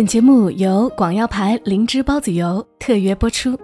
[0.00, 3.54] 本节目由广药牌灵芝孢子油特约播出，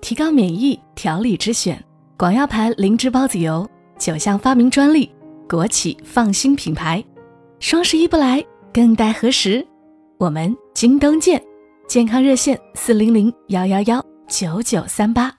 [0.00, 1.80] 提高免疫调理之选。
[2.18, 3.64] 广药牌灵芝孢子油
[3.96, 5.08] 九项发明专利，
[5.48, 7.04] 国企放心品牌。
[7.60, 8.44] 双十一不来，
[8.74, 9.64] 更待何时？
[10.18, 11.40] 我们京东见！
[11.86, 15.32] 健康热线：四零零幺幺幺九九三八。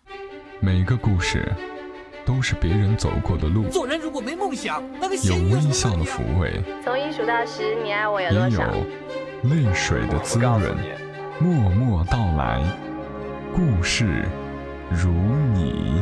[0.61, 1.51] 每个故事
[2.25, 8.73] 都是别人走过的路，做人如果没梦想，那个有微笑的抚慰，从一数到十，你爱我有也有多少？
[9.43, 10.61] 泪水的滋润。
[11.39, 12.63] 默默到来，
[13.55, 14.23] 故事
[14.91, 15.09] 如
[15.55, 15.99] 你。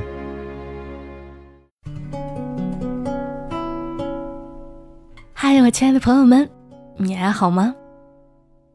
[5.33, 6.49] 嗨，我亲爱的朋友们，
[6.97, 7.73] 你还好吗？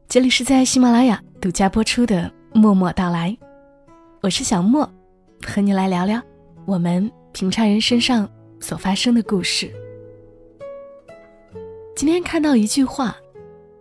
[0.07, 3.29] 这里是在喜马拉雅独家播出的《默默到来》，
[4.21, 4.89] 我是小莫，
[5.45, 6.19] 和你来聊聊
[6.65, 8.27] 我们平常人身上
[8.59, 9.71] 所发生的故事。
[11.95, 13.15] 今天看到一句话，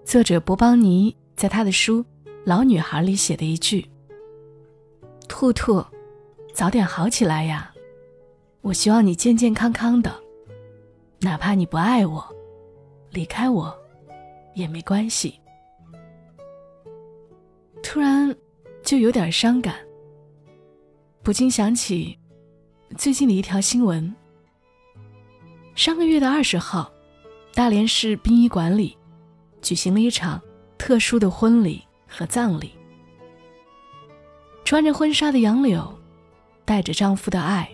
[0.05, 2.01] 作者博邦尼在他的书
[2.45, 3.89] 《老女孩》里写的一句
[5.27, 5.83] ：“兔兔，
[6.53, 7.73] 早点好起来呀！
[8.61, 10.15] 我希望你健健康康的，
[11.21, 12.25] 哪怕你不爱我。”
[13.11, 13.75] 离开我，
[14.55, 15.41] 也没关系。
[17.83, 18.35] 突然
[18.83, 19.75] 就有点伤感，
[21.23, 22.19] 不禁想起
[22.99, 24.15] 最近的一条新闻。
[25.75, 26.93] 上个月的二十号，
[27.55, 28.97] 大连市殡仪馆里
[29.65, 30.41] 举行了一场
[30.77, 32.75] 特殊的婚礼和葬礼。
[34.63, 35.99] 穿着婚纱的杨柳，
[36.65, 37.69] 带着丈夫的爱，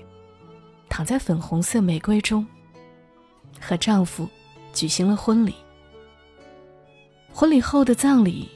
[0.88, 2.46] 躺在粉红色玫瑰中，
[3.60, 4.28] 和丈夫。
[4.72, 5.52] 举行了婚礼，
[7.32, 8.48] 婚礼后的葬礼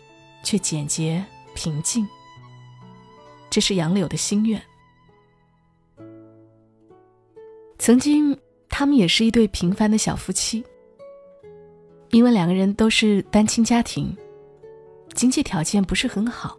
[0.44, 1.24] 却简洁
[1.56, 2.06] 平静。
[3.50, 4.62] 这是杨柳的心愿。
[7.76, 10.64] 曾经，他们也是一对平凡的小夫妻，
[12.14, 14.16] 因为两个人都是单亲家庭，
[15.14, 16.56] 经济条件不是很好。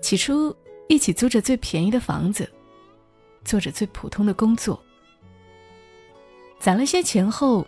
[0.00, 0.56] 起初，
[0.88, 2.50] 一起租着最便宜的房子，
[3.44, 4.82] 做着最普通的工作。
[6.58, 7.66] 攒了些钱后，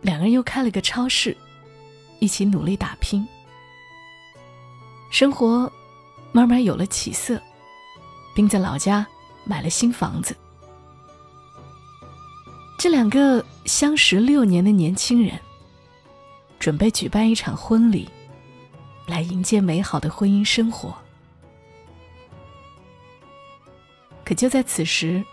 [0.00, 1.36] 两个人又开了个超市，
[2.18, 3.28] 一起努力打拼。
[5.10, 5.70] 生活
[6.32, 7.38] 慢慢有了起色，
[8.34, 9.06] 并在老家
[9.44, 10.34] 买了新房子。
[12.84, 15.40] 这两个相识六年的年轻人，
[16.58, 18.06] 准备举办一场婚礼，
[19.06, 20.94] 来迎接美好的婚姻生活。
[24.22, 25.24] 可就在此时，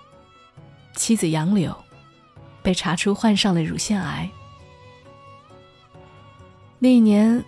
[0.95, 1.75] 妻子杨柳。
[2.63, 4.31] 被查出患上了乳腺癌。
[6.79, 7.43] 那一年，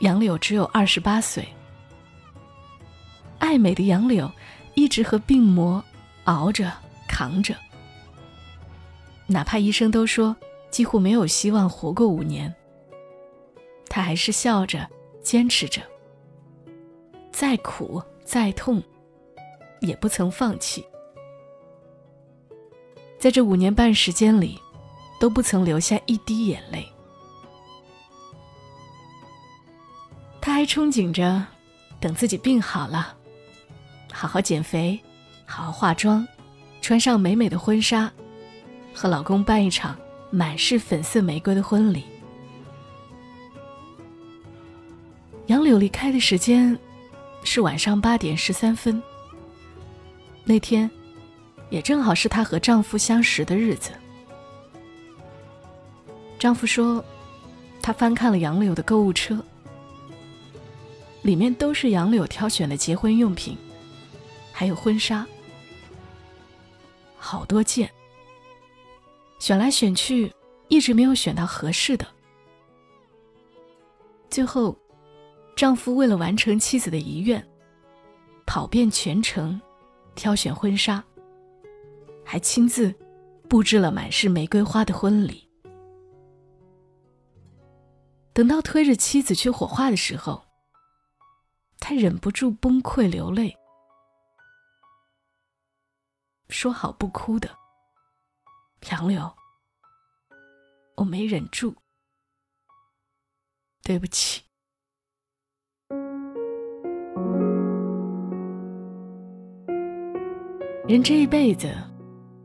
[0.00, 1.46] 杨柳只有二十八岁。
[3.40, 4.32] 爱美的杨柳
[4.72, 5.84] 一直和病魔
[6.24, 6.72] 熬着、
[7.06, 7.54] 扛着，
[9.26, 10.36] 哪怕医生都说
[10.70, 12.54] 几乎没有希望活过五年，
[13.88, 14.88] 她还是笑着
[15.22, 15.80] 坚持着。
[17.32, 18.82] 再苦再痛，
[19.80, 20.84] 也不曾放弃。
[23.18, 24.60] 在这五年半时间里，
[25.18, 26.86] 都不曾流下一滴眼泪。
[30.40, 31.42] 他还憧憬着，
[31.98, 33.16] 等自己病好了，
[34.12, 35.00] 好好减肥，
[35.46, 36.28] 好好化妆，
[36.82, 38.12] 穿上美美的婚纱，
[38.94, 39.94] 和老公办一场
[40.30, 42.04] 满是粉色玫瑰的婚礼。
[45.46, 46.78] 杨柳离开的时间
[47.42, 49.02] 是晚上八点十三分。
[50.44, 50.90] 那天。
[51.70, 53.90] 也正好是她和丈夫相识的日子。
[56.38, 57.04] 丈夫说，
[57.82, 59.42] 他翻看了杨柳的购物车，
[61.22, 63.56] 里面都是杨柳挑选的结婚用品，
[64.52, 65.26] 还有婚纱，
[67.16, 67.90] 好多件。
[69.44, 70.34] 选来选去，
[70.68, 72.06] 一直没有选到合适的。
[74.30, 74.74] 最后，
[75.54, 77.46] 丈夫为了完成妻子的遗愿，
[78.46, 79.60] 跑遍全城，
[80.14, 81.04] 挑选婚纱。
[82.24, 82.94] 还亲自
[83.46, 85.46] 布置了满是玫瑰花的婚礼。
[88.32, 90.42] 等到推着妻子去火化的时候，
[91.80, 93.54] 他忍不住崩溃流泪，
[96.48, 97.58] 说好不哭的。
[98.90, 99.32] 杨柳，
[100.96, 101.74] 我没忍住，
[103.82, 104.42] 对不起。
[110.86, 111.74] 人这一辈子。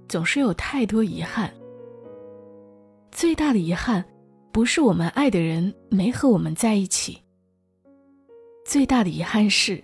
[0.09, 1.53] 总是有太多遗憾。
[3.11, 4.03] 最大的遗憾，
[4.51, 7.21] 不是我们爱的人没和我们在一起。
[8.65, 9.83] 最大的遗憾是，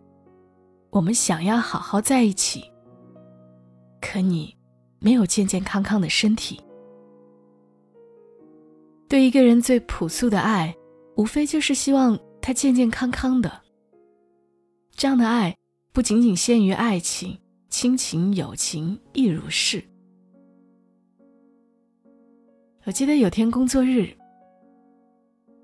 [0.90, 2.63] 我们想要好好在一起，
[4.02, 4.57] 可你
[5.00, 6.62] 没有健健康康的身体。
[9.07, 10.75] 对一个人最朴素的爱，
[11.15, 13.62] 无非就是希望他健健康康的。
[14.92, 15.56] 这样的爱
[15.94, 17.39] 不仅仅限于爱情、
[17.69, 19.83] 亲情、友情，亦如是。
[22.86, 24.09] 我记得有天工作日，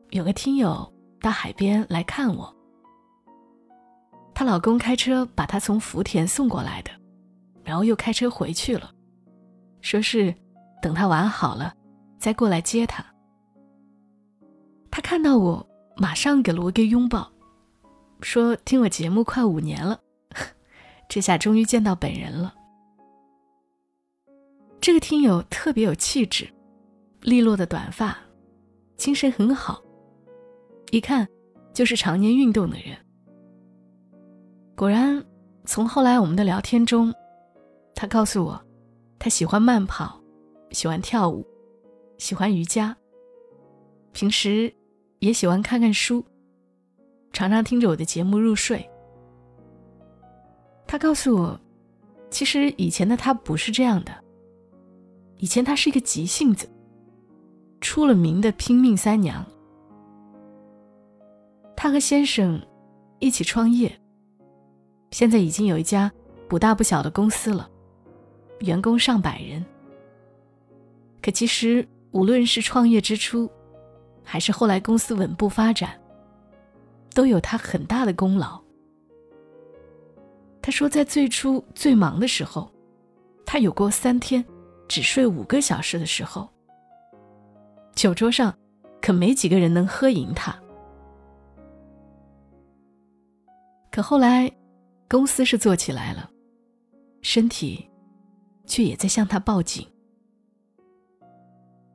[0.10, 2.56] 有个听友到海边来看我，
[4.34, 6.92] 她老公开车把她从福田送过来的，
[7.64, 8.92] 然后又开车回去了，
[9.82, 10.34] 说是
[10.82, 11.74] 等他玩好了
[12.18, 13.06] 再过来接他。
[14.90, 15.68] 他看到我，
[15.98, 17.32] 马上给了我一个拥抱，
[18.22, 20.00] 说听我节目快五年了，
[21.10, 22.54] 这下终于见到本人了。
[24.80, 26.50] 这个听友特别有气质。
[27.22, 28.18] 利落的短发，
[28.98, 29.80] 精神很好，
[30.90, 31.28] 一看
[31.72, 32.98] 就是常年运动的人。
[34.76, 35.24] 果然，
[35.64, 37.14] 从后来我们的聊天中，
[37.94, 38.60] 他告诉我，
[39.24, 40.20] 他喜欢慢跑，
[40.72, 41.46] 喜欢跳舞，
[42.18, 42.98] 喜欢瑜伽，
[44.14, 44.74] 平时
[45.20, 46.26] 也喜欢看看书，
[47.32, 48.84] 常常听着我的节目入睡。
[50.88, 51.62] 他告诉我，
[52.32, 54.12] 其实以前的他不是这样的，
[55.38, 56.68] 以前他是一个急性子。
[57.80, 59.46] 出了名的拼命三娘，
[61.76, 62.60] 她和先生
[63.20, 64.02] 一起创业，
[65.12, 66.12] 现在已经有一家
[66.50, 67.70] 不大不小的公司了，
[68.62, 69.64] 员工上百人。
[71.22, 73.50] 可其实无论是创业之初，
[74.24, 76.00] 还是后来公司稳步发展，
[77.14, 78.60] 都有他很大的功劳。
[80.62, 82.72] 他说，在最初最忙的时候，
[83.46, 84.44] 他有过三天
[84.88, 86.48] 只睡五个小时的时候。
[87.94, 88.56] 酒桌上，
[89.02, 90.58] 可没几个人能喝赢他。
[93.92, 94.52] 可后来，
[95.10, 96.30] 公司是做起来了，
[97.22, 97.86] 身体
[98.66, 99.88] 却也在向他报警。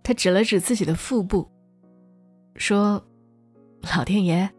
[0.03, 1.51] 他指了指自己的腹部，
[2.55, 3.05] 说
[3.97, 4.51] ：“老天爷，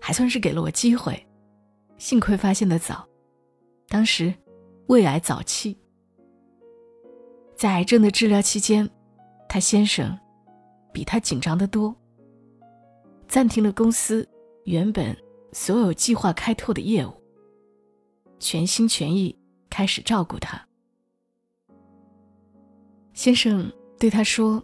[0.00, 1.26] 还算是给了我机会，
[1.96, 3.08] 幸亏发现的早，
[3.88, 4.34] 当时
[4.88, 5.76] 胃癌早期，
[7.56, 8.88] 在癌症的治疗期间，
[9.48, 10.18] 他先生。”
[10.90, 11.94] 比他紧张的多。
[13.28, 14.28] 暂停了公司
[14.64, 15.16] 原本
[15.52, 17.12] 所有计划开拓的业务，
[18.40, 19.38] 全心全意
[19.70, 20.67] 开始照顾他。
[23.18, 23.68] 先生
[23.98, 24.62] 对他说：“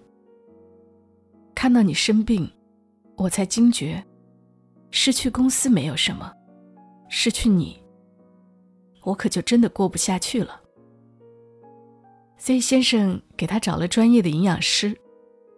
[1.56, 2.49] 看到你生病，
[3.17, 4.01] 我才惊觉，
[4.93, 6.33] 失去公司没有什么，
[7.09, 7.83] 失去你，
[9.03, 10.61] 我可就真的过不下去了。”
[12.39, 14.97] 所以先生给他找了专业的营养师。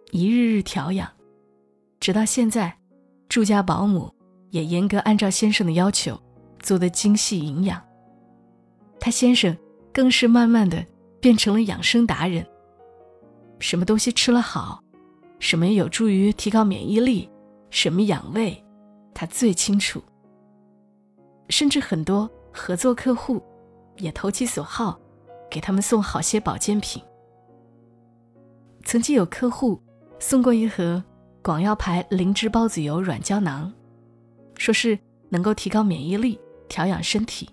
[0.09, 1.07] 一日日调养，
[1.99, 2.79] 直到现在，
[3.29, 4.11] 住家保姆
[4.49, 6.19] 也严格按照先生的要求
[6.61, 7.79] 做的精细营养。
[8.99, 9.55] 他先生
[9.93, 10.83] 更是慢慢的
[11.19, 12.43] 变成了养生达人。
[13.59, 14.83] 什么东西吃了好，
[15.39, 17.29] 什么有助于提高免疫力，
[17.69, 18.63] 什么养胃，
[19.13, 20.01] 他最清楚。
[21.49, 23.41] 甚至很多合作客户
[23.97, 24.99] 也投其所好，
[25.49, 27.01] 给他们送好些保健品。
[28.85, 29.81] 曾经有客户。
[30.19, 31.03] 送过一盒
[31.43, 33.71] 广药牌灵芝孢子油软胶囊，
[34.55, 34.97] 说是
[35.29, 37.47] 能够提高免疫力、调养身体。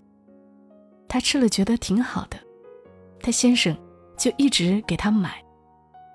[1.06, 2.38] 他吃了觉得挺好的，
[3.20, 3.76] 他先生
[4.16, 5.43] 就一直给他买，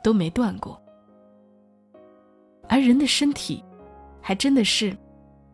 [0.04, 0.82] 都没断过。
[2.68, 3.64] 而人的身体，
[4.22, 4.96] 还真的是，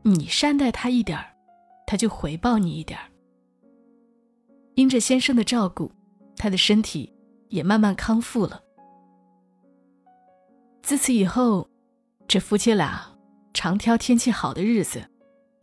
[0.04, 1.26] 你善待他一点儿，
[1.88, 3.06] 他就回报你一点儿。
[4.76, 5.92] 因着先生的照顾，
[6.36, 7.14] 他的身体
[7.48, 8.62] 也慢慢康复了。
[10.84, 11.68] 自此以后，
[12.28, 13.02] 这夫妻俩
[13.54, 15.10] 常挑天气好的日子，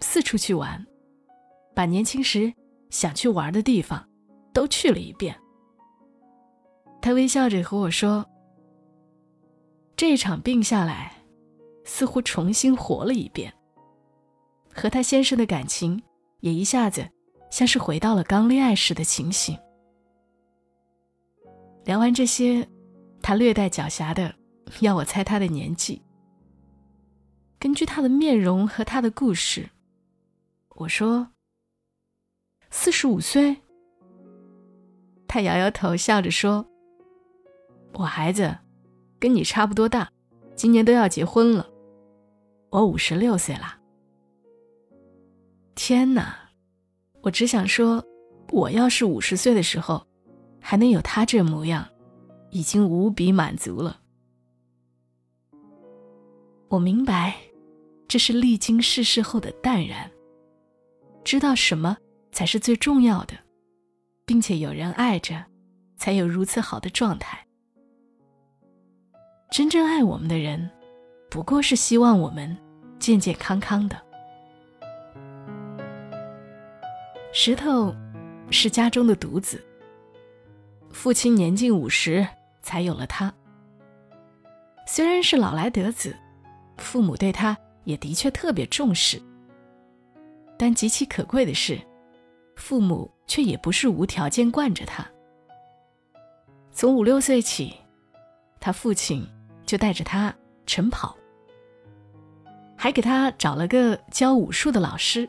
[0.00, 0.84] 四处去玩，
[1.74, 2.52] 把年轻时
[2.88, 4.08] 想去玩的地方
[4.54, 5.38] 都去了一遍。
[7.02, 8.24] 他微笑着和我说
[10.02, 11.12] ：“这场病下来，
[11.84, 13.54] 似乎重新活了一遍。
[14.74, 16.02] 和他先生的感情
[16.40, 17.08] 也一下子
[17.52, 19.56] 像是回到了刚恋爱时的情形。”
[21.86, 22.68] 聊完这些，
[23.22, 24.34] 他略带狡黠的。
[24.80, 26.02] 要我猜他的年纪。
[27.60, 29.70] 根据他的面容和他的故事，
[30.70, 31.28] 我说
[32.70, 33.56] 四十五岁。
[35.28, 36.66] 他摇摇头，笑着说
[37.94, 38.58] ：“我孩子
[39.22, 40.10] 跟你差不多大，
[40.56, 41.70] 今年都要结婚了。
[42.70, 43.78] 我五十六岁啦。”
[45.76, 46.34] 天哪！
[47.22, 48.04] 我只想说，
[48.50, 50.04] 我要是五十岁的时候
[50.60, 51.88] 还能有他这模样，
[52.50, 54.00] 已经无比满足了。
[56.66, 57.36] 我明白，
[58.08, 60.10] 这是历经世事后的淡然。
[61.22, 61.96] 知道什么
[62.32, 63.34] 才是最重要的，
[64.26, 65.44] 并且有人爱着，
[65.96, 67.46] 才有如此好的状态。
[69.52, 70.70] 真正爱我们的人，
[71.28, 72.56] 不过是希望我们
[72.98, 74.00] 健健康康的，
[77.34, 77.94] 石头
[78.50, 79.62] 是家中的独子，
[80.90, 82.26] 父亲年近五十
[82.62, 83.30] 才有了他。
[84.86, 86.16] 虽然是老来得子，
[86.78, 87.54] 父母对他
[87.84, 89.20] 也的确特别重视。
[90.56, 91.78] 但极其可贵的是，
[92.56, 95.06] 父母却也不是无条件惯着他。
[96.70, 97.74] 从五六岁起，
[98.58, 99.28] 他父亲
[99.72, 100.34] 就带着他
[100.66, 101.16] 晨跑，
[102.76, 105.26] 还给他找了个教武术的老师。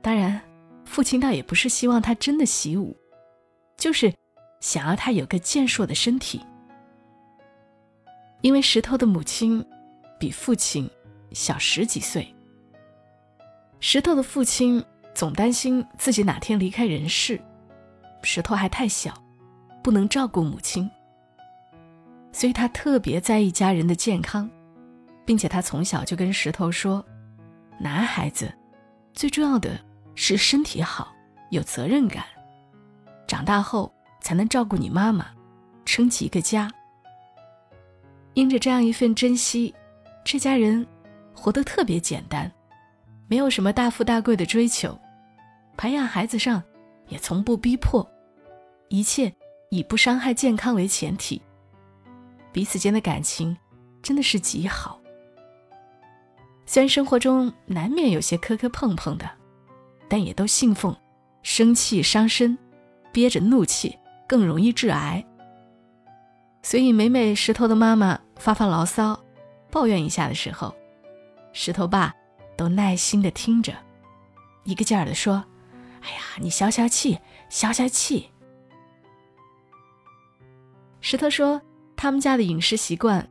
[0.00, 0.40] 当然，
[0.86, 2.96] 父亲倒也不是希望他真的习武，
[3.76, 4.10] 就是
[4.60, 6.40] 想要他有个健硕的身体。
[8.40, 9.62] 因为石头的母亲
[10.18, 10.90] 比父亲
[11.32, 12.34] 小十几岁，
[13.78, 14.82] 石头的父亲
[15.14, 17.38] 总担心自己哪天离开人世，
[18.22, 19.12] 石头还太小，
[19.82, 20.90] 不能照顾母亲，
[22.36, 24.46] 所以他特别在意家人的健康，
[25.24, 27.02] 并且他从小就跟石头说
[27.80, 28.52] ：“男孩子
[29.14, 29.80] 最重要的
[30.14, 31.10] 是身体好，
[31.48, 32.22] 有责任感，
[33.26, 33.90] 长大后
[34.20, 35.28] 才能照顾你妈妈，
[35.86, 36.70] 撑起一个家。”
[38.34, 39.74] 因着这样一份珍惜，
[40.22, 40.86] 这家人
[41.34, 42.52] 活得特别简单，
[43.28, 44.94] 没有什么大富大贵的追求，
[45.78, 46.62] 培养孩子上
[47.08, 48.06] 也从不逼迫，
[48.90, 49.34] 一切
[49.70, 51.40] 以不伤害健康为前提。
[52.56, 53.54] 彼此间的感情
[54.02, 54.98] 真的是极好。
[56.64, 59.30] 虽然生活中难免有些磕磕碰碰的，
[60.08, 60.96] 但也都信奉
[61.42, 62.56] 生气伤身，
[63.12, 65.22] 憋着怒气更容易致癌。
[66.62, 68.18] 所以每每石头的妈妈。
[68.38, 69.22] 发发牢骚、
[69.70, 70.74] 抱怨一下的时候，
[71.52, 72.14] 石头爸
[72.56, 73.74] 都耐心的听着，
[74.64, 75.44] 一个劲儿的说
[76.00, 77.18] ：“哎呀，你消消气，
[77.50, 78.30] 消消气。”
[81.02, 81.60] 石头说
[81.96, 83.26] ：“他们家的饮食习惯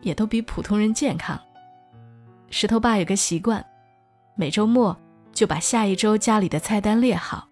[0.00, 1.40] 也都比普通人健康。”
[2.50, 3.64] 石头爸有个习惯，
[4.36, 4.96] 每周末
[5.32, 7.48] 就把下一周家里的菜单列好，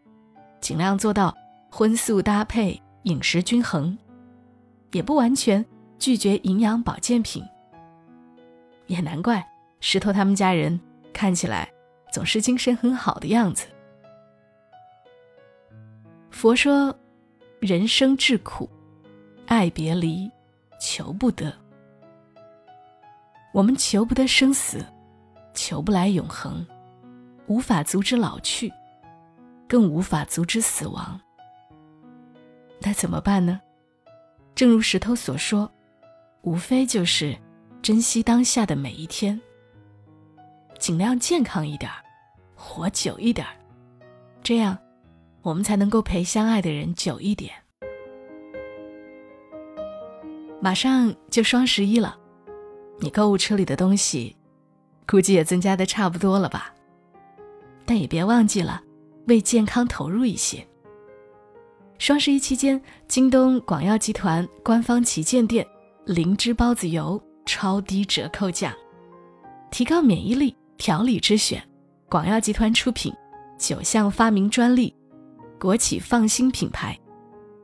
[0.60, 1.36] 尽量做到
[1.70, 3.98] 荤素搭配、饮食均衡，
[4.92, 5.64] 也不完全。
[5.98, 7.44] 拒绝营养保健品，
[8.88, 9.40] 也难怪
[9.78, 10.80] 石头他们家人
[11.12, 11.70] 看起来
[12.10, 13.68] 总是精神很好的样子。
[16.32, 16.92] 佛说，
[17.60, 18.68] 人生至苦，
[19.46, 20.28] 爱别离，
[20.84, 21.54] 求不得。
[23.54, 24.84] 我们求不得生死，
[25.54, 26.66] 求不来永恒，
[27.46, 28.72] 无法阻止老去，
[29.68, 31.20] 更无法阻止死亡。
[32.80, 33.60] 那怎么办呢？
[34.56, 35.70] 正如石头所说。
[36.42, 37.38] 无非就是
[37.80, 39.40] 珍惜当下的每一天，
[40.80, 41.88] 尽量健康一点
[42.56, 43.46] 活久一点
[44.42, 44.76] 这样
[45.42, 47.61] 我们才能够陪相爱的人久一点。
[50.62, 52.16] 马上就双十一了，
[53.00, 54.36] 你购物车里的东西
[55.08, 56.72] 估计也增加的差不多了吧？
[57.84, 58.80] 但也别忘记了
[59.26, 60.64] 为健康投入一些。
[61.98, 65.66] 双十一期间，京东广药集团官方旗舰店。
[66.04, 68.74] 灵芝孢子油超低折扣价，
[69.70, 71.62] 提高免疫力调理之选，
[72.08, 73.12] 广药集团出品，
[73.56, 74.92] 九项发明专利，
[75.60, 76.98] 国企放心品牌。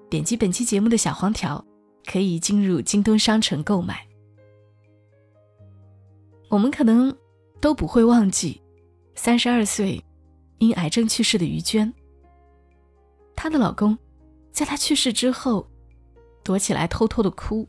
[0.09, 1.65] 点击本期节目的小黄条，
[2.11, 4.09] 可以进入京东商城购买。
[6.49, 7.15] 我们可能
[7.61, 8.63] 都不会忘记，
[9.15, 10.03] 三十二岁
[10.57, 11.93] 因癌症去世的于娟。
[13.37, 13.99] 她的老公，
[14.51, 15.69] 在她去世之后，
[16.43, 17.69] 躲起来偷偷的哭。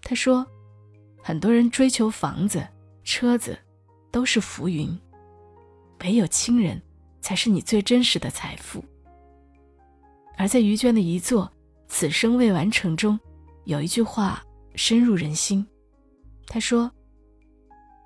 [0.00, 0.46] 他说
[1.20, 2.64] ：“很多人追求房子、
[3.02, 3.58] 车子，
[4.12, 4.96] 都是浮云，
[6.02, 6.80] 唯有亲人，
[7.20, 8.82] 才是你最真实的财富。”
[10.38, 11.46] 而在于娟的遗作
[11.88, 13.18] 《此生未完成》中，
[13.64, 14.42] 有一句话
[14.74, 15.66] 深入人心。
[16.46, 16.90] 他说：“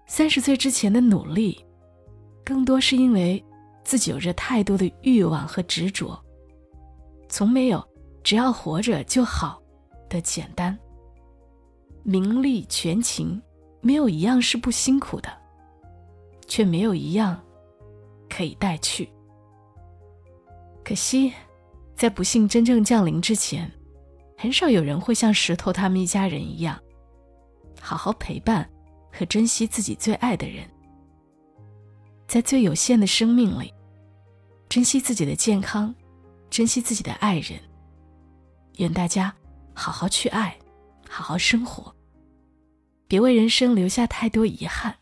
[0.06, 1.64] 三十岁之前的努力，
[2.44, 3.44] 更多是因为
[3.84, 6.18] 自己有着太多的欲望和执着，
[7.28, 7.86] 从没有
[8.22, 9.60] 只要活着就好
[10.08, 10.76] 的简单。”
[12.04, 13.40] 名利权情，
[13.80, 15.30] 没有一样是不辛苦的，
[16.48, 17.40] 却没有一样
[18.28, 19.08] 可以带去。
[20.84, 21.32] 可惜，
[22.02, 23.70] 在不幸真正降临之前，
[24.36, 26.76] 很少有人会像石头他们一家人一样，
[27.80, 28.68] 好好陪伴
[29.12, 30.68] 和珍惜自己最爱的人，
[32.26, 33.72] 在最有限的生命里，
[34.68, 35.94] 珍惜自己的健康，
[36.50, 37.60] 珍惜自己的爱人。
[38.78, 39.32] 愿大家
[39.72, 40.58] 好好去爱。
[41.08, 41.94] 好好生活，
[43.06, 44.92] 别为人生留下太多遗憾。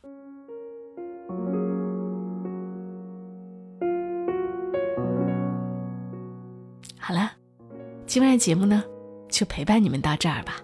[7.03, 7.33] 好了，
[8.07, 8.85] 今晚的节目呢，
[9.31, 10.59] 就陪伴你们到这儿吧。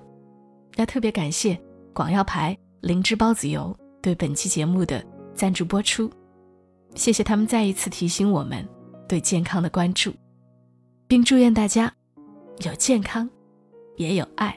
[0.77, 1.59] 要特别感谢
[1.95, 5.03] 广药牌灵芝孢子油对本期节目的
[5.35, 6.11] 赞助播出，
[6.95, 8.65] 谢谢他们再一次提醒我们
[9.09, 10.13] 对健康的关注，
[11.09, 11.91] 并祝愿大家
[12.59, 13.29] 有健康，
[13.97, 14.57] 也有爱。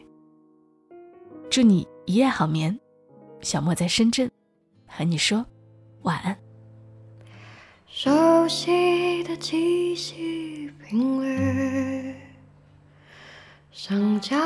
[1.49, 2.77] 祝你一夜好眠，
[3.41, 4.29] 小莫在深圳
[4.85, 5.43] 和你说
[6.01, 6.37] 晚安。
[8.01, 12.15] 熟悉的气息频率，
[13.73, 14.37] 像家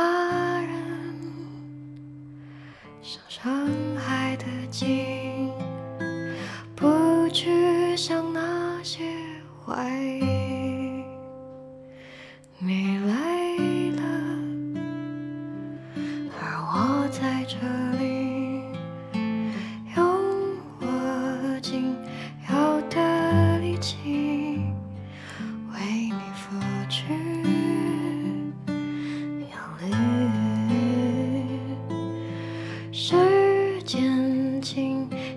[0.59, 1.15] 人，
[3.03, 3.69] 像上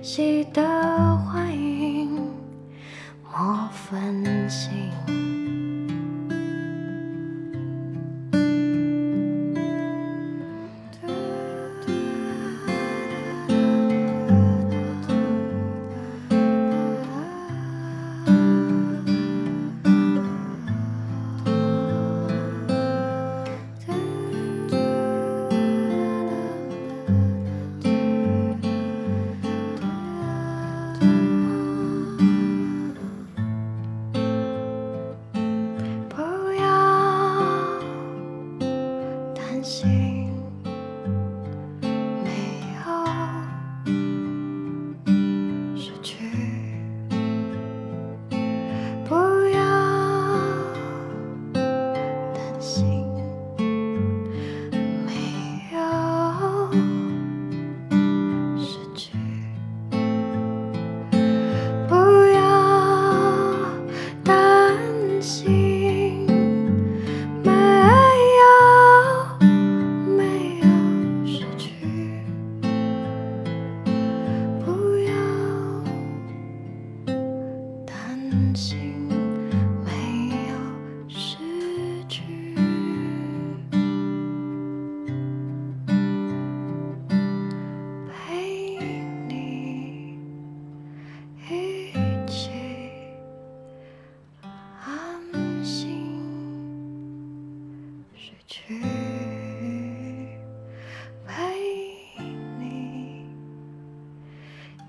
[0.06, 0.62] 悉的
[1.16, 2.30] 欢迎，
[3.24, 5.35] 莫分心。